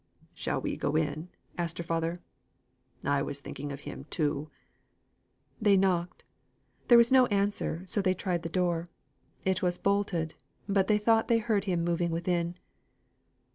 [0.33, 1.29] "Shall we go in?"
[1.59, 2.19] asked her father.
[3.03, 4.49] "I was thinking of him too."
[5.61, 6.23] They knocked.
[6.87, 8.87] There was no answer, so they tried the door.
[9.45, 10.33] It was bolted,
[10.67, 12.57] but they thought they heard him moving within.